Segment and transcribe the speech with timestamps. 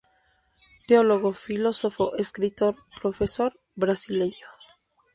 [0.87, 4.47] Teólogo, filósofo, escritor, profesor, brasileño.